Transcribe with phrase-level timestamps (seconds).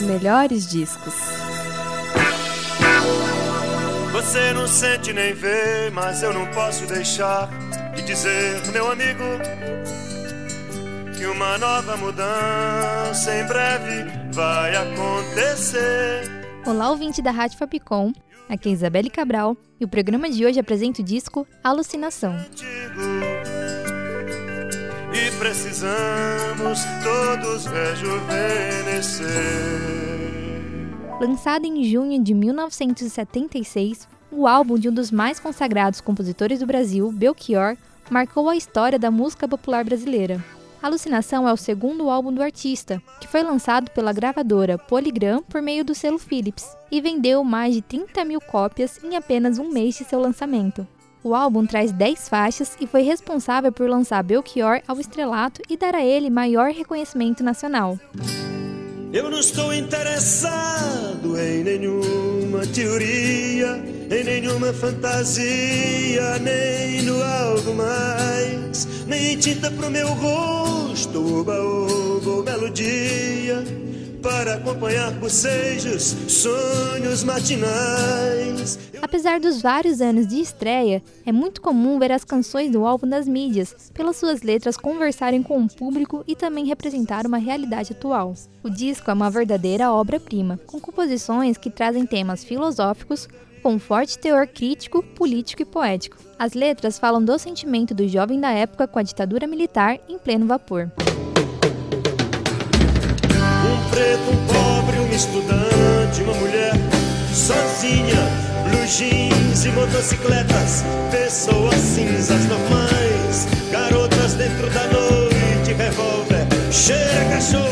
[0.00, 1.12] Os melhores discos.
[4.12, 7.50] Você não sente nem vê, mas eu não posso deixar
[7.94, 9.22] de dizer, meu amigo,
[11.14, 16.22] que uma nova mudança em breve vai acontecer.
[16.64, 18.10] Olá, ouvinte da Rádio Fapcom.
[18.48, 22.34] Aqui é Isabelle Cabral e o programa de hoje apresenta o disco Alucinação.
[25.40, 29.24] Precisamos todos rejuvenescer.
[31.18, 37.10] Lançado em junho de 1976, o álbum de um dos mais consagrados compositores do Brasil,
[37.10, 37.78] Belchior,
[38.10, 40.44] marcou a história da música popular brasileira.
[40.82, 45.82] Alucinação é o segundo álbum do artista, que foi lançado pela gravadora Polygram por meio
[45.82, 50.04] do selo Philips e vendeu mais de 30 mil cópias em apenas um mês de
[50.04, 50.86] seu lançamento.
[51.22, 55.94] O álbum traz 10 faixas e foi responsável por lançar Belchior ao estrelato e dar
[55.94, 57.98] a ele maior reconhecimento nacional.
[59.12, 69.36] Eu não estou interessado em nenhuma teoria, em nenhuma fantasia, nem no algo mais, nem
[69.36, 73.62] tinta pro meu rosto, oba, oba, melodia,
[74.22, 78.78] para acompanhar bocejos, sonhos matinais.
[79.00, 83.26] Apesar dos vários anos de estreia, é muito comum ver as canções do álbum nas
[83.26, 88.34] mídias, pelas suas letras conversarem com o público e também representar uma realidade atual.
[88.62, 93.28] O disco é uma verdadeira obra-prima, com composições que trazem temas filosóficos,
[93.62, 96.16] com forte teor crítico, político e poético.
[96.38, 100.46] As letras falam do sentimento do jovem da época com a ditadura militar em pleno
[100.46, 100.90] vapor.
[103.90, 106.72] Preto, um pobre, um estudante, uma mulher
[107.32, 108.16] sozinha,
[108.64, 117.68] blue jeans e motocicletas, pessoas cinzas normais, garotas dentro da noite, revólver, chega cachorro,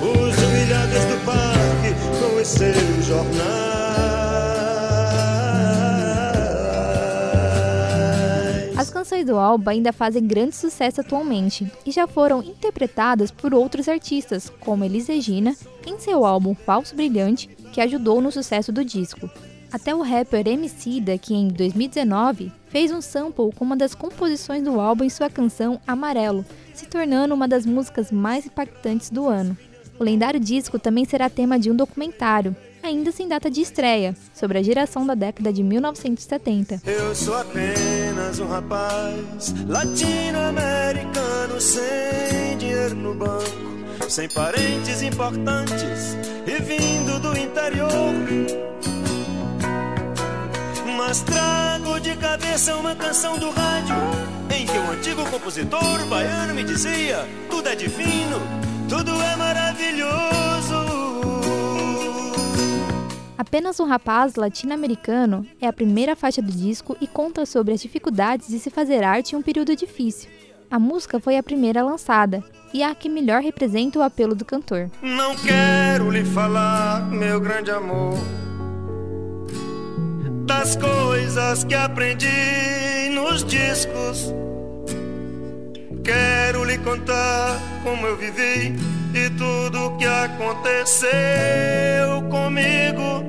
[0.00, 3.65] os humilhados do parque com os seus jornais.
[9.16, 14.50] Canções do álbum ainda fazem grande sucesso atualmente e já foram interpretadas por outros artistas,
[14.60, 15.56] como Elis Regina,
[15.86, 19.30] em seu álbum Falso Brilhante, que ajudou no sucesso do disco.
[19.72, 24.78] Até o rapper Emicida, que em 2019 fez um sample com uma das composições do
[24.78, 26.44] álbum em sua canção Amarelo,
[26.74, 29.56] se tornando uma das músicas mais impactantes do ano.
[29.98, 32.54] O lendário disco também será tema de um documentário,
[32.86, 36.80] ainda sem data de estreia, sobre a geração da década de 1970.
[36.86, 43.44] Eu sou apenas um rapaz latino-americano sem dinheiro no banco,
[44.08, 48.14] sem parentes importantes e vindo do interior.
[50.96, 53.96] Mas trago de cabeça uma canção do rádio
[54.56, 58.40] em que um antigo compositor baiano me dizia: tudo é divino,
[58.88, 60.85] tudo é maravilhoso.
[63.38, 68.48] Apenas um rapaz latino-americano é a primeira faixa do disco e conta sobre as dificuldades
[68.48, 70.30] de se fazer arte em um período difícil.
[70.70, 72.42] A música foi a primeira lançada
[72.72, 74.90] e a que melhor representa o apelo do cantor.
[75.02, 78.14] Não quero lhe falar, meu grande amor,
[80.46, 84.32] das coisas que aprendi nos discos.
[86.02, 91.08] Quero lhe contar como eu vivi e tudo que aconteceu
[92.30, 93.24] comigo.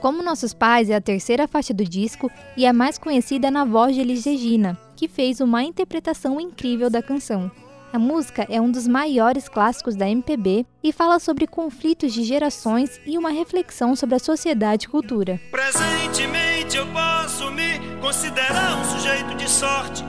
[0.00, 3.94] Como Nossos Pais é a terceira faixa do disco e a mais conhecida na voz
[3.94, 7.50] de Elis Regina, que fez uma interpretação incrível da canção.
[7.92, 13.00] A música é um dos maiores clássicos da MPB e fala sobre conflitos de gerações
[13.04, 15.40] e uma reflexão sobre a sociedade e cultura.
[15.50, 20.04] Presentemente eu posso me considerar um sujeito de sorte,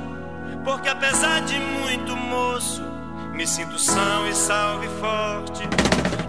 [0.64, 3.01] porque apesar de muito moço,
[3.42, 5.64] me sinto são e salve forte.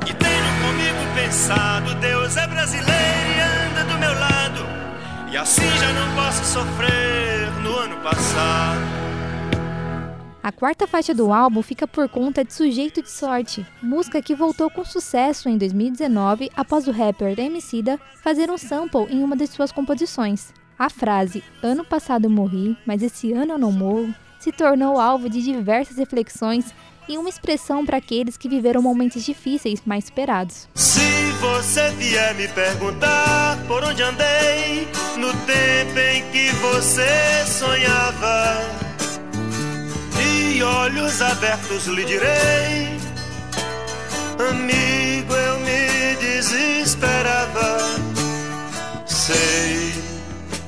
[0.09, 5.93] E tenho comigo pensado, Deus é brasileiro e anda do meu lado, e assim já
[5.93, 8.81] não posso sofrer no ano passado.
[10.43, 14.71] A quarta faixa do álbum fica por conta de Sujeito de Sorte, música que voltou
[14.71, 19.71] com sucesso em 2019 após o rapper Emicida fazer um sample em uma de suas
[19.71, 20.51] composições.
[20.79, 25.41] A frase "Ano passado morri, mas esse ano eu não morro" se tornou alvo de
[25.41, 26.75] diversas reflexões
[27.09, 30.69] e uma expressão para aqueles que viveram momentos difíceis mais esperados.
[30.75, 31.01] Se
[31.41, 38.59] você vier me perguntar por onde andei no tempo em que você sonhava,
[40.21, 42.97] e olhos abertos lhe direi,
[44.49, 47.79] amigo, eu me desesperava.
[49.07, 49.93] Sei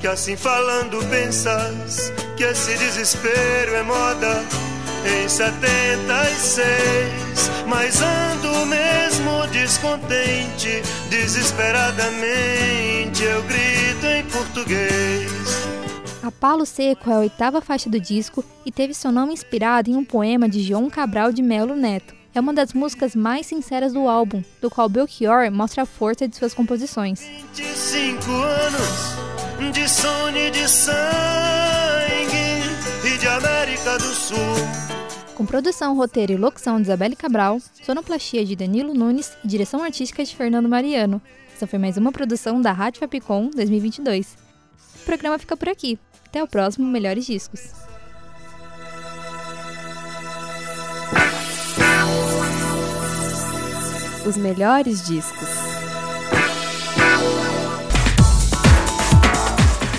[0.01, 4.64] que assim falando pensas que esse desespero é moda
[5.07, 6.65] em 76,
[7.67, 15.31] mas ando mesmo descontente, desesperadamente eu grito em português.
[16.23, 19.95] A Palo Seco é a oitava faixa do disco e teve seu nome inspirado em
[19.95, 22.15] um poema de João Cabral de Melo Neto.
[22.33, 26.35] É uma das músicas mais sinceras do álbum, do qual Belchior mostra a força de
[26.35, 27.21] suas composições.
[27.53, 29.15] 25 anos
[29.71, 31.74] de sono e de sangue
[33.25, 34.37] e de América do Sul.
[35.33, 40.23] Com produção, roteiro e locução de Isabelle Cabral, sonoplastia de Danilo Nunes e direção artística
[40.23, 41.19] de Fernando Mariano.
[41.53, 44.37] Essa foi mais uma produção da Rádio Fapcom 2022.
[45.01, 45.97] O programa fica por aqui.
[46.27, 47.71] Até o próximo Melhores Discos.
[54.25, 55.64] Os melhores discos.